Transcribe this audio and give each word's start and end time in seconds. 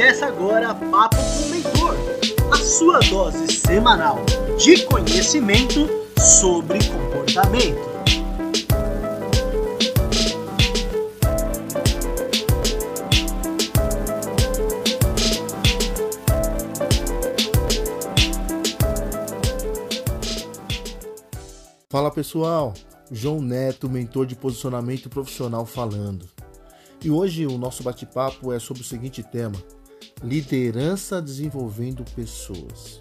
Começa 0.00 0.26
agora 0.28 0.74
Papo 0.74 1.16
com 1.16 1.42
o 1.42 1.48
Mentor, 1.50 1.94
a 2.50 2.56
sua 2.56 3.00
dose 3.00 3.46
semanal 3.48 4.16
de 4.56 4.82
conhecimento 4.86 5.86
sobre 6.18 6.78
comportamento. 6.88 7.78
Fala 21.90 22.10
pessoal, 22.10 22.72
João 23.12 23.42
Neto, 23.42 23.86
mentor 23.90 24.24
de 24.24 24.34
posicionamento 24.34 25.10
profissional 25.10 25.66
falando. 25.66 26.26
E 27.04 27.10
hoje 27.10 27.46
o 27.46 27.58
nosso 27.58 27.82
bate-papo 27.82 28.50
é 28.50 28.58
sobre 28.58 28.82
o 28.82 28.86
seguinte 28.86 29.22
tema: 29.22 29.62
liderança 30.22 31.20
desenvolvendo 31.20 32.04
pessoas. 32.14 33.00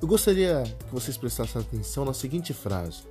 Eu 0.00 0.06
gostaria 0.06 0.62
que 0.86 0.92
vocês 0.92 1.16
prestassem 1.16 1.60
atenção 1.60 2.04
na 2.04 2.14
seguinte 2.14 2.52
frase: 2.52 3.02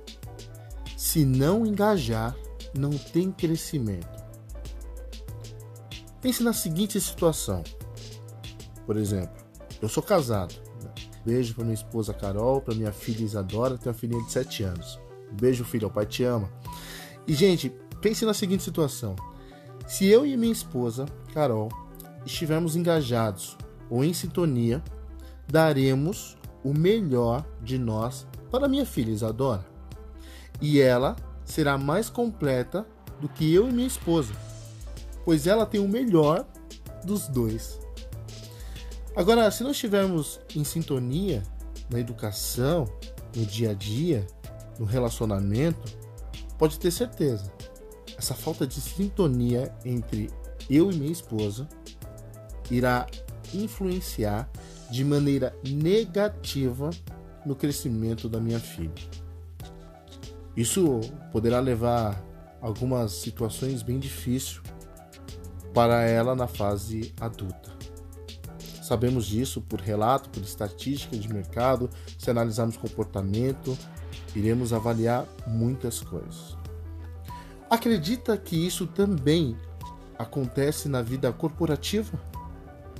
se 0.96 1.24
não 1.24 1.66
engajar, 1.66 2.34
não 2.76 2.90
tem 2.90 3.30
crescimento. 3.30 4.18
Pense 6.20 6.42
na 6.42 6.52
seguinte 6.52 7.00
situação. 7.00 7.62
Por 8.84 8.96
exemplo, 8.96 9.36
eu 9.80 9.88
sou 9.88 10.02
casado. 10.02 10.54
Beijo 11.24 11.54
para 11.54 11.64
minha 11.64 11.74
esposa 11.74 12.14
Carol, 12.14 12.60
para 12.60 12.74
minha 12.74 12.92
filha 12.92 13.22
Isadora, 13.22 13.76
tenho 13.76 13.92
uma 13.92 13.98
filhinha 13.98 14.24
de 14.24 14.32
7 14.32 14.62
anos. 14.62 14.98
Beijo, 15.32 15.64
filho, 15.64 15.88
o 15.88 15.90
pai 15.90 16.06
te 16.06 16.24
ama. 16.24 16.50
E, 17.26 17.34
gente, 17.34 17.70
pense 18.00 18.24
na 18.24 18.32
seguinte 18.32 18.62
situação. 18.62 19.14
Se 19.86 20.06
eu 20.06 20.24
e 20.24 20.36
minha 20.36 20.52
esposa, 20.52 21.04
Carol, 21.34 21.68
estivermos 22.32 22.76
engajados 22.76 23.56
ou 23.90 24.04
em 24.04 24.12
sintonia, 24.12 24.82
daremos 25.46 26.36
o 26.62 26.74
melhor 26.74 27.44
de 27.62 27.78
nós 27.78 28.26
para 28.50 28.68
minha 28.68 28.84
filha 28.84 29.10
Isadora. 29.10 29.66
E 30.60 30.80
ela 30.80 31.16
será 31.44 31.78
mais 31.78 32.10
completa 32.10 32.86
do 33.20 33.28
que 33.28 33.52
eu 33.52 33.68
e 33.68 33.72
minha 33.72 33.86
esposa, 33.86 34.32
pois 35.24 35.46
ela 35.46 35.64
tem 35.64 35.80
o 35.80 35.88
melhor 35.88 36.46
dos 37.04 37.28
dois. 37.28 37.80
Agora, 39.16 39.50
se 39.50 39.64
não 39.64 39.70
estivermos 39.70 40.38
em 40.54 40.62
sintonia 40.62 41.42
na 41.90 41.98
educação, 41.98 42.84
no 43.34 43.44
dia 43.46 43.70
a 43.70 43.74
dia, 43.74 44.26
no 44.78 44.84
relacionamento, 44.84 45.96
pode 46.58 46.78
ter 46.78 46.90
certeza 46.90 47.50
essa 48.16 48.34
falta 48.34 48.66
de 48.66 48.80
sintonia 48.80 49.72
entre 49.84 50.30
eu 50.68 50.90
e 50.90 50.96
minha 50.96 51.12
esposa 51.12 51.68
irá 52.70 53.06
influenciar 53.52 54.48
de 54.90 55.04
maneira 55.04 55.54
negativa 55.64 56.90
no 57.44 57.54
crescimento 57.54 58.28
da 58.28 58.40
minha 58.40 58.60
filha. 58.60 58.92
Isso 60.56 61.00
poderá 61.30 61.60
levar 61.60 62.22
algumas 62.60 63.12
situações 63.12 63.82
bem 63.82 63.98
difíceis 63.98 64.60
para 65.72 66.02
ela 66.02 66.34
na 66.34 66.46
fase 66.46 67.14
adulta. 67.20 67.76
Sabemos 68.82 69.26
disso 69.26 69.60
por 69.60 69.80
relato, 69.80 70.30
por 70.30 70.42
estatística 70.42 71.16
de 71.16 71.32
mercado, 71.32 71.90
se 72.18 72.30
analisarmos 72.30 72.76
comportamento, 72.76 73.76
iremos 74.34 74.72
avaliar 74.72 75.26
muitas 75.46 76.00
coisas. 76.00 76.56
Acredita 77.68 78.36
que 78.36 78.56
isso 78.56 78.86
também 78.86 79.56
acontece 80.18 80.88
na 80.88 81.02
vida 81.02 81.30
corporativa? 81.32 82.18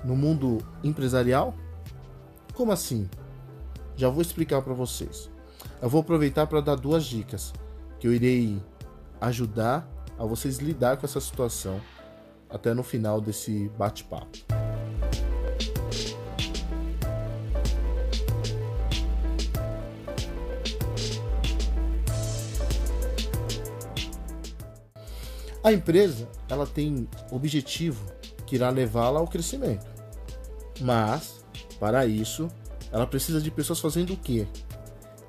No 0.04 0.16
mundo 0.16 0.58
empresarial? 0.82 1.54
Como 2.54 2.72
assim? 2.72 3.08
Já 3.96 4.08
vou 4.08 4.22
explicar 4.22 4.62
para 4.62 4.74
vocês. 4.74 5.30
Eu 5.82 5.88
vou 5.88 6.00
aproveitar 6.00 6.46
para 6.46 6.60
dar 6.60 6.76
duas 6.76 7.04
dicas 7.04 7.52
que 7.98 8.06
eu 8.06 8.14
irei 8.14 8.62
ajudar 9.20 9.88
a 10.18 10.24
vocês 10.24 10.58
lidar 10.58 10.96
com 10.96 11.06
essa 11.06 11.20
situação 11.20 11.80
até 12.48 12.72
no 12.72 12.82
final 12.82 13.20
desse 13.20 13.68
bate-papo. 13.76 14.38
A 25.62 25.72
empresa 25.72 26.28
ela 26.48 26.66
tem 26.66 27.08
objetivo 27.30 28.17
que 28.48 28.56
irá 28.56 28.70
levá-la 28.70 29.20
ao 29.20 29.28
crescimento. 29.28 29.86
Mas, 30.80 31.44
para 31.78 32.06
isso, 32.06 32.48
ela 32.90 33.06
precisa 33.06 33.40
de 33.40 33.50
pessoas 33.50 33.78
fazendo 33.78 34.14
o 34.14 34.16
quê? 34.16 34.46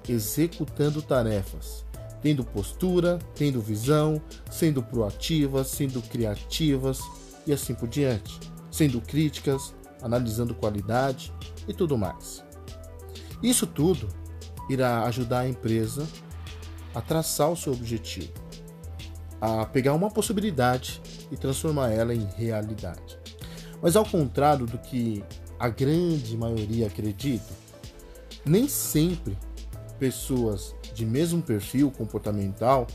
Executando 0.07 1.01
tarefas, 1.01 1.85
tendo 2.21 2.45
postura, 2.45 3.19
tendo 3.35 3.59
visão, 3.59 4.21
sendo 4.49 4.81
proativas, 4.81 5.67
sendo 5.67 6.01
criativas 6.01 7.01
e 7.45 7.51
assim 7.51 7.75
por 7.75 7.89
diante, 7.89 8.39
sendo 8.71 9.01
críticas, 9.01 9.75
analisando 10.01 10.55
qualidade 10.55 11.33
e 11.67 11.73
tudo 11.73 11.97
mais. 11.97 12.41
Isso 13.43 13.67
tudo 13.67 14.07
irá 14.69 15.03
ajudar 15.03 15.39
a 15.39 15.49
empresa 15.49 16.07
a 16.95 17.01
traçar 17.01 17.51
o 17.51 17.57
seu 17.57 17.73
objetivo 17.73 18.31
a 19.41 19.65
pegar 19.65 19.93
uma 19.93 20.09
possibilidade 20.09 21.01
e 21.31 21.37
transformar 21.37 21.91
ela 21.91 22.13
em 22.13 22.27
realidade. 22.35 23.19
Mas 23.81 23.95
ao 23.95 24.05
contrário 24.05 24.65
do 24.65 24.77
que 24.77 25.23
a 25.59 25.69
grande 25.69 26.37
maioria 26.37 26.87
acredita, 26.87 27.53
nem 28.45 28.67
sempre 28.67 29.37
pessoas 29.97 30.75
de 30.93 31.05
mesmo 31.05 31.41
perfil 31.41 31.91
comportamental 31.91 32.87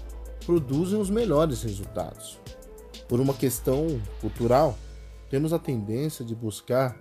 produzem 0.44 1.00
os 1.00 1.11
melhores 1.11 1.62
resultados. 1.62 2.39
Por 3.09 3.21
uma 3.21 3.34
questão 3.34 4.00
cultural, 4.21 4.77
temos 5.31 5.53
a 5.53 5.59
tendência 5.59 6.25
de 6.25 6.34
buscar, 6.34 6.97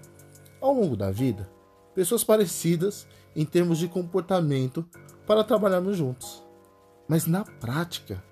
ao 0.60 0.74
longo 0.74 0.96
da 0.96 1.12
vida, 1.12 1.50
pessoas 1.94 2.24
parecidas 2.24 3.08
em 3.36 3.46
termos 3.46 3.78
de 3.78 3.88
comportamento 3.88 4.86
para 5.26 5.44
trabalharmos 5.44 5.98
juntos. 5.98 6.44
Mas 7.08 7.26
na 7.26 7.44
prática, 7.44 8.24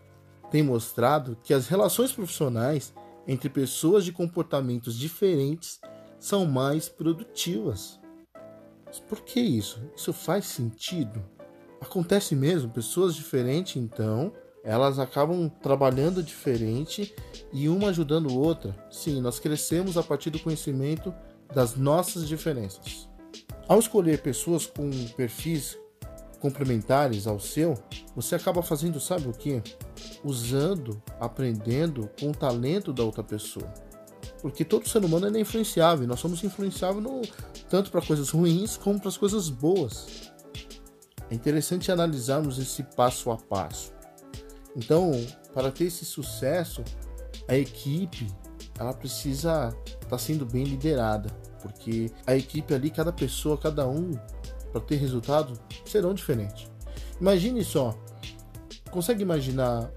tem 0.52 0.62
mostrado 0.62 1.38
que 1.42 1.54
as 1.54 1.68
relações 1.68 2.12
profissionais 2.12 2.94
entre 3.26 3.50
pessoas 3.50 4.04
de 4.04 4.12
comportamentos 4.12 4.98
diferentes 4.98 5.80
são 6.20 6.46
mais 6.46 6.90
produtivas. 6.90 8.00
Mas 8.86 9.00
por 9.00 9.22
que 9.22 9.40
isso? 9.40 9.82
Isso 9.96 10.12
faz 10.12 10.46
sentido? 10.46 11.24
Acontece 11.80 12.36
mesmo, 12.36 12.70
pessoas 12.70 13.16
diferentes, 13.16 13.78
então, 13.78 14.34
elas 14.64 15.00
acabam 15.00 15.50
trabalhando 15.50 16.22
diferente 16.22 17.16
e 17.52 17.70
uma 17.70 17.90
ajudando 17.90 18.38
outra. 18.38 18.76
Sim, 18.92 19.22
nós 19.22 19.40
crescemos 19.40 19.98
a 19.98 20.04
partir 20.04 20.30
do 20.30 20.40
conhecimento 20.40 21.14
das 21.54 21.76
nossas 21.76 22.28
diferenças. 22.28 23.10
Ao 23.68 23.80
escolher 23.80 24.22
pessoas 24.22 24.66
com 24.66 24.92
perfis 25.16 25.78
complementares 26.40 27.26
ao 27.26 27.40
seu, 27.40 27.76
você 28.16 28.36
acaba 28.36 28.62
fazendo, 28.62 29.00
sabe 29.00 29.28
o 29.28 29.34
que? 29.34 29.62
Usando, 30.24 31.02
aprendendo 31.20 32.10
com 32.20 32.30
o 32.30 32.36
talento 32.36 32.94
da 32.94 33.04
outra 33.04 33.24
pessoa. 33.24 33.72
Porque 34.42 34.64
todo 34.64 34.88
ser 34.88 35.04
humano 35.04 35.36
é 35.36 35.40
influenciável, 35.40 36.08
nós 36.08 36.20
somos 36.20 36.44
influenciáveis 36.44 37.04
no, 37.04 37.22
tanto 37.70 37.92
para 37.92 38.02
coisas 38.02 38.30
ruins 38.30 38.78
como 38.78 39.00
para 39.00 39.10
as 39.10 39.18
coisas 39.18 39.50
boas. 39.50 40.32
É 41.30 41.36
interessante 41.36 41.92
analisarmos 41.92 42.60
esse 42.60 42.84
passo 42.84 43.32
a 43.32 43.38
passo. 43.38 43.94
Então, 44.76 45.12
para 45.54 45.72
ter 45.72 45.86
esse 45.86 46.06
sucesso, 46.06 46.84
a 47.48 47.56
equipe 47.56 48.28
ela 48.80 48.94
precisa 48.94 49.76
estar 49.86 50.08
tá 50.08 50.18
sendo 50.18 50.46
bem 50.46 50.64
liderada, 50.64 51.30
porque 51.62 52.12
a 52.26 52.36
equipe 52.36 52.74
ali, 52.74 52.90
cada 52.90 53.12
pessoa, 53.12 53.58
cada 53.58 53.88
um 53.88 54.12
para 54.72 54.82
ter 54.82 54.96
resultado 54.96 55.60
serão 55.86 56.14
diferentes. 56.14 56.72
Imagine 57.20 57.64
só, 57.64 57.96
consegue 58.90 59.22
imaginar 59.22 59.92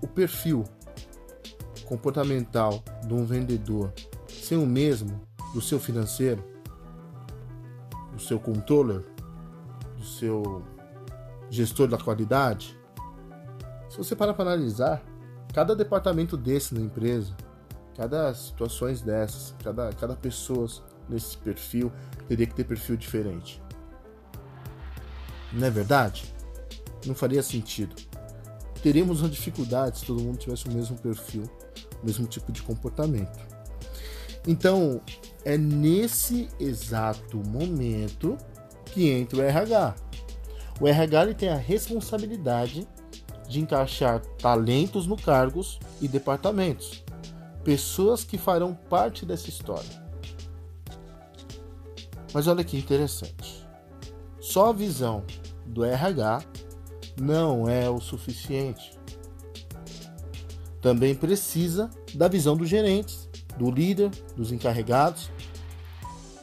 o 0.00 0.06
perfil 0.06 0.64
comportamental 1.84 2.82
de 3.06 3.14
um 3.14 3.24
vendedor 3.24 3.92
ser 4.28 4.56
o 4.56 4.66
mesmo 4.66 5.20
do 5.54 5.60
seu 5.60 5.78
financeiro, 5.80 6.44
do 8.12 8.20
seu 8.20 8.38
controller, 8.38 9.04
do 9.96 10.04
seu 10.04 10.62
gestor 11.48 11.88
da 11.88 11.98
qualidade? 11.98 12.78
Se 13.88 13.98
você 13.98 14.14
parar 14.14 14.34
para 14.34 14.50
analisar, 14.50 15.02
cada 15.52 15.74
departamento 15.74 16.36
desse 16.36 16.74
na 16.74 16.80
empresa, 16.80 17.34
cada 17.96 18.34
situações 18.34 19.00
dessas, 19.00 19.54
cada, 19.62 19.90
cada 19.92 20.14
pessoa 20.14 20.68
nesse 21.08 21.36
perfil 21.38 21.90
teria 22.28 22.46
que 22.46 22.54
ter 22.54 22.64
perfil 22.64 22.96
diferente. 22.96 23.62
Não 25.52 25.66
é 25.66 25.70
verdade? 25.70 26.34
Não 27.06 27.14
faria 27.14 27.42
sentido. 27.42 27.94
Teríamos 28.82 29.20
uma 29.20 29.28
dificuldade 29.28 29.98
se 29.98 30.04
todo 30.04 30.22
mundo 30.22 30.38
tivesse 30.38 30.66
o 30.66 30.72
mesmo 30.72 30.96
perfil, 30.98 31.42
o 32.02 32.06
mesmo 32.06 32.26
tipo 32.26 32.52
de 32.52 32.62
comportamento. 32.62 33.38
Então, 34.46 35.00
é 35.44 35.58
nesse 35.58 36.48
exato 36.60 37.38
momento 37.38 38.36
que 38.86 39.10
entra 39.10 39.38
o 39.38 39.42
RH. 39.42 39.94
O 40.80 40.86
RH 40.86 41.22
ele 41.22 41.34
tem 41.34 41.48
a 41.48 41.56
responsabilidade 41.56 42.86
de 43.48 43.60
encaixar 43.60 44.20
talentos 44.38 45.06
no 45.06 45.16
cargos 45.16 45.78
e 46.00 46.08
departamentos, 46.08 47.04
pessoas 47.64 48.24
que 48.24 48.36
farão 48.36 48.74
parte 48.74 49.24
dessa 49.24 49.48
história. 49.48 50.04
Mas 52.32 52.46
olha 52.46 52.62
que 52.62 52.76
interessante. 52.76 53.66
Só 54.40 54.70
a 54.70 54.72
visão 54.72 55.24
do 55.64 55.84
RH 55.84 56.42
não 57.20 57.68
é 57.68 57.88
o 57.88 58.00
suficiente. 58.00 58.98
Também 60.80 61.14
precisa 61.14 61.90
da 62.14 62.28
visão 62.28 62.56
dos 62.56 62.68
gerentes, 62.68 63.28
do 63.56 63.70
líder, 63.70 64.10
dos 64.36 64.52
encarregados, 64.52 65.30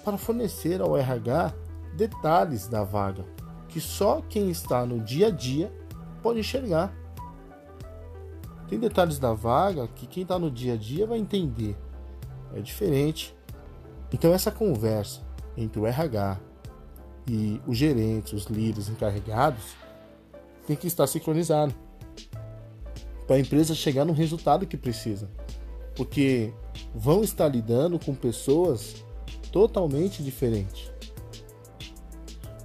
para 0.03 0.17
fornecer 0.17 0.81
ao 0.81 0.97
RH 0.97 1.53
detalhes 1.95 2.67
da 2.67 2.83
vaga 2.83 3.25
que 3.73 3.81
só 3.81 4.21
quem 4.29 4.51
está 4.51 4.85
no 4.85 4.99
dia 4.99 5.27
a 5.27 5.31
dia 5.31 5.73
pode 6.21 6.39
enxergar. 6.39 6.93
Tem 8.69 8.77
detalhes 8.77 9.17
da 9.17 9.33
vaga 9.33 9.87
que 9.87 10.05
quem 10.05 10.21
está 10.21 10.37
no 10.37 10.51
dia 10.51 10.75
a 10.75 10.77
dia 10.77 11.07
vai 11.07 11.17
entender. 11.17 11.75
É 12.53 12.61
diferente. 12.61 13.35
Então 14.11 14.31
essa 14.31 14.51
conversa 14.51 15.21
entre 15.57 15.79
o 15.79 15.87
RH 15.87 16.39
e 17.27 17.59
os 17.65 17.75
gerentes, 17.75 18.31
os 18.33 18.45
líderes 18.45 18.89
encarregados, 18.89 19.75
tem 20.65 20.75
que 20.75 20.87
estar 20.87 21.07
sincronizado 21.07 21.73
para 23.27 23.35
a 23.37 23.39
empresa 23.39 23.73
chegar 23.73 24.05
no 24.05 24.13
resultado 24.13 24.67
que 24.67 24.77
precisa. 24.77 25.29
Porque 25.95 26.53
vão 26.93 27.23
estar 27.23 27.47
lidando 27.47 27.99
com 27.99 28.13
pessoas 28.13 29.03
totalmente 29.51 30.23
diferentes. 30.23 30.91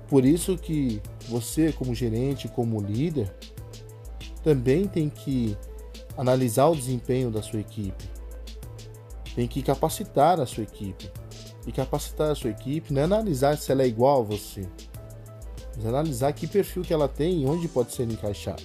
Por 0.08 0.24
isso 0.24 0.56
que 0.56 1.02
você, 1.28 1.72
como 1.72 1.94
gerente, 1.94 2.48
como 2.48 2.80
líder, 2.80 3.32
também 4.42 4.86
tem 4.86 5.10
que 5.10 5.56
analisar 6.16 6.68
o 6.68 6.74
desempenho 6.74 7.30
da 7.30 7.42
sua 7.42 7.60
equipe. 7.60 8.10
Tem 9.34 9.46
que 9.46 9.62
capacitar 9.62 10.40
a 10.40 10.46
sua 10.46 10.64
equipe. 10.64 11.10
E 11.66 11.72
capacitar 11.72 12.30
a 12.30 12.34
sua 12.34 12.50
equipe 12.50 12.92
não 12.94 13.02
é 13.02 13.04
analisar 13.04 13.58
se 13.58 13.70
ela 13.70 13.82
é 13.82 13.86
igual 13.86 14.22
a 14.22 14.24
você, 14.24 14.66
analisar 15.86 16.32
que 16.32 16.46
perfil 16.46 16.82
que 16.82 16.92
ela 16.92 17.08
tem 17.08 17.42
e 17.42 17.46
onde 17.46 17.68
pode 17.68 17.92
ser 17.92 18.04
encaixado. 18.04 18.62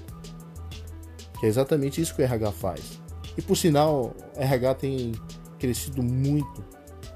Que 1.39 1.45
é 1.45 1.49
exatamente 1.49 2.01
isso 2.01 2.15
que 2.15 2.21
o 2.21 2.25
RH 2.25 2.51
faz. 2.53 2.99
E 3.37 3.41
por 3.41 3.55
sinal, 3.55 4.15
o 4.35 4.39
RH 4.39 4.75
tem 4.75 5.11
crescido 5.59 6.01
muito 6.03 6.63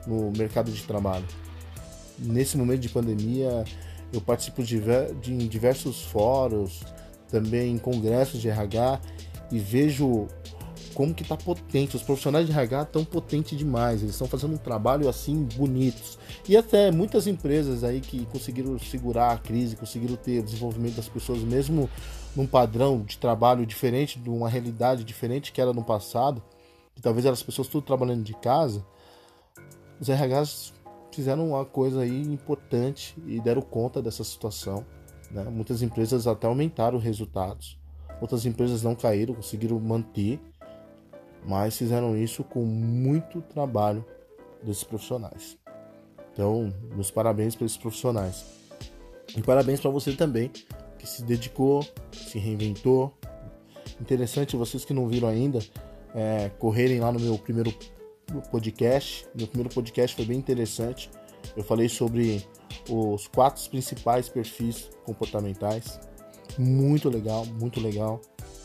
no 0.05 0.31
mercado 0.31 0.71
de 0.71 0.83
trabalho. 0.83 1.25
Nesse 2.17 2.57
momento 2.57 2.81
de 2.81 2.89
pandemia, 2.89 3.63
eu 4.11 4.21
participo 4.21 4.63
de, 4.63 4.81
de 5.21 5.47
diversos 5.47 6.03
fóruns, 6.03 6.81
também 7.29 7.73
em 7.73 7.77
congressos 7.77 8.41
de 8.41 8.49
RH 8.49 9.01
e 9.51 9.59
vejo 9.59 10.27
como 10.97 11.13
que 11.13 11.23
tá 11.23 11.37
potente. 11.37 11.95
Os 11.95 12.01
profissionais 12.01 12.47
de 12.47 12.51
RH 12.51 12.81
estão 12.81 13.05
potentes 13.05 13.55
demais. 13.55 14.01
Eles 14.01 14.15
estão 14.15 14.27
fazendo 14.27 14.55
um 14.55 14.57
trabalho 14.57 15.07
assim 15.07 15.47
bonitos. 15.55 16.17
E 16.49 16.57
até 16.57 16.89
muitas 16.89 17.27
empresas 17.27 17.83
aí 17.83 18.01
que 18.01 18.25
conseguiram 18.25 18.79
segurar 18.79 19.31
a 19.31 19.37
crise, 19.37 19.75
conseguiram 19.75 20.15
ter 20.15 20.39
o 20.39 20.43
desenvolvimento 20.43 20.95
das 20.95 21.07
pessoas 21.07 21.43
mesmo 21.43 21.87
num 22.35 22.47
padrão 22.47 23.03
de 23.03 23.15
trabalho 23.19 23.63
diferente, 23.63 24.17
de 24.17 24.27
uma 24.27 24.49
realidade 24.49 25.03
diferente 25.03 25.51
que 25.51 25.61
era 25.61 25.71
no 25.71 25.83
passado, 25.83 26.41
que 26.95 27.01
talvez 27.01 27.27
eram 27.27 27.33
as 27.33 27.43
pessoas 27.43 27.67
tudo 27.67 27.85
trabalhando 27.85 28.23
de 28.23 28.33
casa. 28.33 28.83
Os 30.01 30.07
RHs 30.07 30.73
fizeram 31.11 31.49
uma 31.49 31.63
coisa 31.63 32.01
aí 32.01 32.23
importante 32.23 33.15
e 33.27 33.39
deram 33.39 33.61
conta 33.61 34.01
dessa 34.01 34.23
situação. 34.23 34.83
Né? 35.29 35.43
Muitas 35.43 35.83
empresas 35.83 36.25
até 36.25 36.47
aumentaram 36.47 36.97
os 36.97 37.03
resultados. 37.03 37.77
Outras 38.19 38.47
empresas 38.47 38.81
não 38.81 38.95
caíram, 38.95 39.35
conseguiram 39.35 39.79
manter 39.79 40.39
mas 41.45 41.77
fizeram 41.77 42.15
isso 42.17 42.43
com 42.43 42.63
muito 42.63 43.41
trabalho 43.41 44.05
desses 44.63 44.83
profissionais. 44.83 45.57
Então, 46.33 46.71
meus 46.93 47.09
parabéns 47.09 47.55
para 47.55 47.65
esses 47.65 47.77
profissionais. 47.77 48.45
E 49.35 49.41
parabéns 49.41 49.79
para 49.79 49.89
você 49.89 50.13
também, 50.13 50.51
que 50.97 51.07
se 51.07 51.23
dedicou, 51.23 51.85
se 52.11 52.37
reinventou. 52.37 53.13
Interessante, 53.99 54.55
vocês 54.55 54.85
que 54.85 54.93
não 54.93 55.07
viram 55.07 55.27
ainda, 55.27 55.59
é, 56.13 56.49
correrem 56.59 56.99
lá 56.99 57.11
no 57.11 57.19
meu 57.19 57.37
primeiro 57.37 57.73
podcast. 58.51 59.27
Meu 59.35 59.47
primeiro 59.47 59.73
podcast 59.73 60.15
foi 60.15 60.25
bem 60.25 60.37
interessante. 60.37 61.09
Eu 61.55 61.63
falei 61.63 61.89
sobre 61.89 62.45
os 62.89 63.27
quatro 63.27 63.67
principais 63.69 64.29
perfis 64.29 64.89
comportamentais. 65.05 65.99
Muito 66.57 67.09
legal, 67.09 67.45
muito 67.45 67.79
legal. 67.79 68.21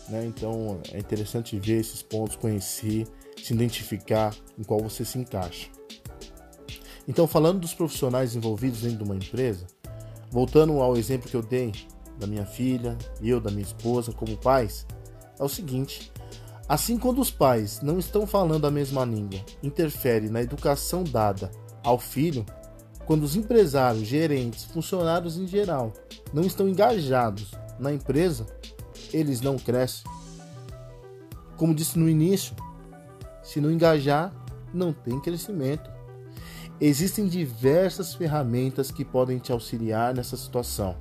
Né? 0.09 0.25
Então 0.27 0.81
é 0.91 0.99
interessante 0.99 1.59
ver 1.59 1.81
esses 1.81 2.03
pontos, 2.03 2.37
conhecer, 2.37 3.07
se 3.43 3.53
identificar 3.53 4.35
em 4.59 4.63
qual 4.63 4.81
você 4.81 5.05
se 5.05 5.19
encaixa. 5.19 5.69
Então, 7.07 7.27
falando 7.27 7.61
dos 7.61 7.75
profissionais 7.75 8.37
envolvidos 8.37 8.83
dentro 8.83 8.99
de 8.99 9.05
uma 9.05 9.17
empresa, 9.17 9.67
voltando 10.31 10.81
ao 10.81 10.97
exemplo 10.97 11.29
que 11.29 11.37
eu 11.37 11.43
dei 11.43 11.73
da 12.19 12.27
minha 12.27 12.47
filha, 12.47 12.97
eu, 13.21 13.41
da 13.41 13.51
minha 13.51 13.63
esposa, 13.63 14.13
como 14.13 14.37
pais, 14.37 14.87
é 15.39 15.43
o 15.43 15.49
seguinte: 15.49 16.13
assim, 16.69 16.97
quando 16.97 17.21
os 17.21 17.31
pais 17.31 17.81
não 17.83 17.99
estão 17.99 18.27
falando 18.27 18.67
a 18.67 18.71
mesma 18.71 19.05
língua, 19.05 19.41
interfere 19.63 20.29
na 20.29 20.43
educação 20.43 21.03
dada 21.03 21.51
ao 21.83 21.99
filho, 21.99 22.47
quando 23.05 23.25
os 23.25 23.35
empresários, 23.35 24.07
gerentes, 24.07 24.65
funcionários 24.65 25.37
em 25.37 25.47
geral 25.47 25.93
não 26.33 26.45
estão 26.45 26.69
engajados 26.69 27.51
na 27.79 27.93
empresa, 27.93 28.47
eles 29.13 29.41
não 29.41 29.57
crescem. 29.57 30.11
Como 31.57 31.75
disse 31.75 31.99
no 31.99 32.09
início, 32.09 32.55
se 33.43 33.61
não 33.61 33.71
engajar, 33.71 34.33
não 34.73 34.93
tem 34.93 35.21
crescimento. 35.21 35.91
Existem 36.81 37.29
diversas 37.29 38.15
ferramentas 38.15 38.91
que 38.91 39.05
podem 39.05 39.39
te 39.39 39.53
auxiliar 39.53 40.15
nessa 40.15 40.37
situação. 40.37 40.97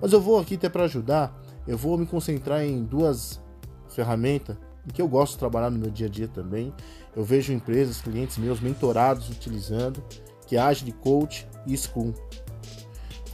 Mas 0.00 0.12
eu 0.12 0.20
vou 0.20 0.38
aqui 0.38 0.56
até 0.56 0.68
para 0.68 0.84
ajudar, 0.84 1.34
eu 1.66 1.78
vou 1.78 1.96
me 1.96 2.04
concentrar 2.04 2.62
em 2.62 2.84
duas 2.84 3.40
ferramentas 3.88 4.56
que 4.92 5.00
eu 5.00 5.08
gosto 5.08 5.32
de 5.32 5.38
trabalhar 5.38 5.70
no 5.70 5.78
meu 5.78 5.90
dia 5.90 6.06
a 6.06 6.10
dia 6.10 6.28
também. 6.28 6.74
Eu 7.16 7.24
vejo 7.24 7.52
empresas, 7.52 8.02
clientes 8.02 8.36
meus 8.36 8.60
mentorados 8.60 9.30
utilizando, 9.30 10.02
que 10.46 10.56
é 10.56 10.60
Agile 10.60 10.92
Coach 10.92 11.46
e 11.66 11.76
Scrum. 11.76 12.12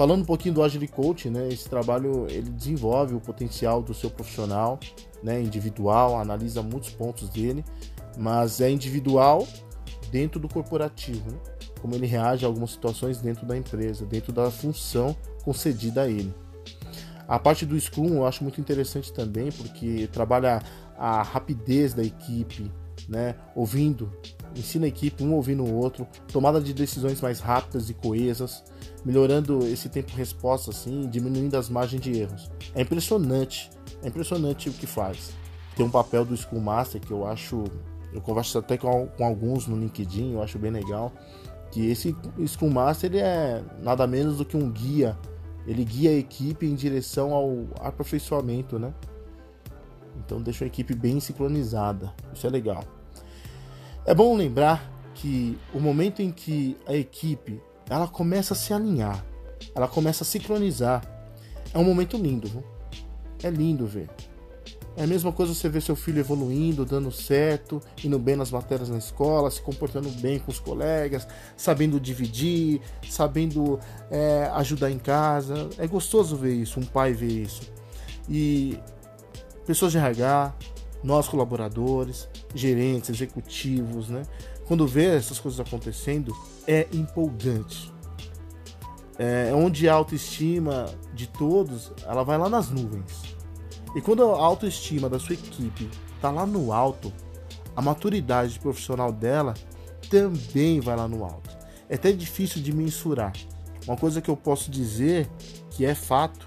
Falando 0.00 0.22
um 0.22 0.24
pouquinho 0.24 0.54
do 0.54 0.62
Agile 0.62 0.88
Coach, 0.88 1.28
né, 1.28 1.46
esse 1.48 1.68
trabalho 1.68 2.26
ele 2.30 2.48
desenvolve 2.48 3.14
o 3.14 3.20
potencial 3.20 3.82
do 3.82 3.92
seu 3.92 4.10
profissional, 4.10 4.80
né, 5.22 5.38
individual, 5.42 6.18
analisa 6.18 6.62
muitos 6.62 6.88
pontos 6.88 7.28
dele, 7.28 7.62
mas 8.16 8.62
é 8.62 8.70
individual 8.70 9.46
dentro 10.10 10.40
do 10.40 10.48
corporativo, 10.48 11.30
né, 11.30 11.38
como 11.82 11.94
ele 11.94 12.06
reage 12.06 12.46
a 12.46 12.48
algumas 12.48 12.70
situações 12.70 13.20
dentro 13.20 13.44
da 13.44 13.54
empresa, 13.54 14.06
dentro 14.06 14.32
da 14.32 14.50
função 14.50 15.14
concedida 15.44 16.00
a 16.04 16.08
ele. 16.08 16.34
A 17.28 17.38
parte 17.38 17.66
do 17.66 17.78
Scrum 17.78 18.14
eu 18.14 18.26
acho 18.26 18.42
muito 18.42 18.58
interessante 18.58 19.12
também, 19.12 19.52
porque 19.52 20.08
trabalha 20.10 20.62
a 20.96 21.22
rapidez 21.22 21.92
da 21.92 22.02
equipe, 22.02 22.72
né, 23.10 23.34
ouvindo, 23.56 24.12
ensina 24.56 24.84
a 24.84 24.88
equipe 24.88 25.24
um 25.24 25.34
ouvindo 25.34 25.64
o 25.64 25.74
outro, 25.74 26.06
tomada 26.32 26.60
de 26.60 26.72
decisões 26.72 27.20
mais 27.20 27.40
rápidas 27.40 27.90
e 27.90 27.94
coesas, 27.94 28.62
melhorando 29.04 29.66
esse 29.66 29.88
tempo 29.88 30.12
de 30.12 30.16
resposta 30.16 30.70
assim, 30.70 31.08
diminuindo 31.08 31.56
as 31.56 31.68
margens 31.68 32.00
de 32.00 32.16
erros. 32.16 32.50
É 32.72 32.82
impressionante, 32.82 33.68
é 34.00 34.08
impressionante 34.08 34.70
o 34.70 34.72
que 34.72 34.86
faz. 34.86 35.32
Tem 35.74 35.84
um 35.84 35.90
papel 35.90 36.24
do 36.24 36.36
School 36.36 36.60
Master 36.60 37.00
que 37.00 37.10
eu 37.10 37.26
acho, 37.26 37.64
eu 38.12 38.20
converso 38.20 38.58
até 38.58 38.78
com, 38.78 39.08
com 39.08 39.24
alguns 39.24 39.66
no 39.66 39.76
LinkedIn, 39.76 40.34
eu 40.34 40.42
acho 40.42 40.56
bem 40.56 40.70
legal, 40.70 41.12
que 41.72 41.90
esse 41.90 42.14
School 42.46 42.70
Master 42.70 43.10
ele 43.10 43.18
é 43.18 43.60
nada 43.82 44.06
menos 44.06 44.36
do 44.36 44.44
que 44.44 44.56
um 44.56 44.70
guia, 44.70 45.18
ele 45.66 45.84
guia 45.84 46.10
a 46.10 46.14
equipe 46.14 46.64
em 46.64 46.76
direção 46.76 47.34
ao 47.34 47.66
aperfeiçoamento, 47.80 48.78
né? 48.78 48.94
Então 50.16 50.40
deixa 50.40 50.64
a 50.64 50.66
equipe 50.68 50.94
bem 50.94 51.18
sincronizada, 51.18 52.12
isso 52.32 52.46
é 52.46 52.50
legal. 52.50 52.84
É 54.06 54.14
bom 54.14 54.36
lembrar 54.36 54.90
que 55.14 55.58
o 55.74 55.80
momento 55.80 56.22
em 56.22 56.30
que 56.30 56.76
a 56.86 56.94
equipe 56.94 57.60
ela 57.88 58.06
começa 58.08 58.54
a 58.54 58.56
se 58.56 58.72
alinhar, 58.72 59.24
ela 59.74 59.88
começa 59.88 60.24
a 60.24 60.26
sincronizar. 60.26 61.02
É 61.72 61.78
um 61.78 61.84
momento 61.84 62.16
lindo, 62.16 62.48
viu? 62.48 62.64
é 63.42 63.50
lindo 63.50 63.86
ver. 63.86 64.08
É 64.96 65.04
a 65.04 65.06
mesma 65.06 65.32
coisa 65.32 65.54
você 65.54 65.68
ver 65.68 65.80
seu 65.80 65.96
filho 65.96 66.18
evoluindo, 66.18 66.84
dando 66.84 67.10
certo, 67.12 67.80
indo 68.04 68.18
bem 68.18 68.36
nas 68.36 68.50
matérias 68.50 68.88
na 68.88 68.98
escola, 68.98 69.50
se 69.50 69.62
comportando 69.62 70.10
bem 70.10 70.38
com 70.38 70.50
os 70.50 70.58
colegas, 70.58 71.26
sabendo 71.56 71.98
dividir, 72.00 72.80
sabendo 73.08 73.78
é, 74.10 74.50
ajudar 74.54 74.90
em 74.90 74.98
casa. 74.98 75.70
É 75.78 75.86
gostoso 75.86 76.36
ver 76.36 76.54
isso, 76.54 76.80
um 76.80 76.84
pai 76.84 77.12
ver 77.12 77.32
isso. 77.32 77.62
E 78.28 78.78
pessoas 79.64 79.92
de 79.92 79.98
RH, 79.98 80.54
nós 81.02 81.28
colaboradores, 81.28 82.28
gerentes, 82.54 83.10
executivos, 83.10 84.08
né? 84.08 84.22
quando 84.70 84.86
vê 84.86 85.16
essas 85.16 85.40
coisas 85.40 85.58
acontecendo, 85.58 86.32
é 86.64 86.86
empolgante. 86.92 87.92
É, 89.18 89.50
onde 89.52 89.88
a 89.88 89.94
autoestima 89.94 90.86
de 91.12 91.26
todos, 91.26 91.92
ela 92.06 92.22
vai 92.22 92.38
lá 92.38 92.48
nas 92.48 92.70
nuvens. 92.70 93.34
E 93.96 94.00
quando 94.00 94.22
a 94.22 94.38
autoestima 94.38 95.08
da 95.08 95.18
sua 95.18 95.34
equipe 95.34 95.90
está 96.14 96.30
lá 96.30 96.46
no 96.46 96.72
alto, 96.72 97.12
a 97.74 97.82
maturidade 97.82 98.60
profissional 98.60 99.10
dela 99.10 99.54
também 100.08 100.80
vai 100.80 100.96
lá 100.96 101.08
no 101.08 101.24
alto. 101.24 101.50
É 101.88 101.96
até 101.96 102.12
difícil 102.12 102.62
de 102.62 102.72
mensurar. 102.72 103.32
Uma 103.88 103.96
coisa 103.96 104.20
que 104.20 104.30
eu 104.30 104.36
posso 104.36 104.70
dizer 104.70 105.28
que 105.70 105.84
é 105.84 105.96
fato 105.96 106.46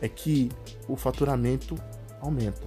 é 0.00 0.08
que 0.08 0.50
o 0.88 0.96
faturamento 0.96 1.76
aumenta. 2.22 2.66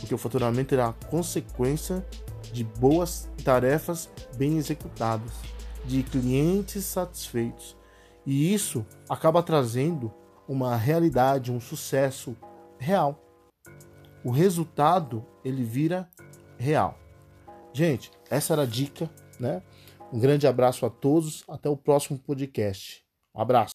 Porque 0.00 0.14
o 0.14 0.18
faturamento 0.18 0.74
é 0.74 0.80
a 0.80 0.92
consequência 1.10 2.04
de 2.52 2.64
boas 2.64 3.28
tarefas 3.44 4.10
bem 4.36 4.56
executadas, 4.56 5.32
de 5.84 6.02
clientes 6.02 6.84
satisfeitos. 6.84 7.76
E 8.24 8.52
isso 8.52 8.84
acaba 9.08 9.42
trazendo 9.42 10.12
uma 10.48 10.76
realidade, 10.76 11.52
um 11.52 11.60
sucesso 11.60 12.36
real. 12.78 13.22
O 14.24 14.30
resultado 14.30 15.24
ele 15.44 15.62
vira 15.62 16.08
real. 16.58 16.98
Gente, 17.72 18.10
essa 18.30 18.54
era 18.54 18.62
a 18.62 18.66
dica, 18.66 19.10
né? 19.38 19.62
Um 20.12 20.18
grande 20.18 20.46
abraço 20.46 20.86
a 20.86 20.90
todos, 20.90 21.44
até 21.48 21.68
o 21.68 21.76
próximo 21.76 22.18
podcast. 22.18 23.04
Um 23.34 23.40
abraço. 23.40 23.74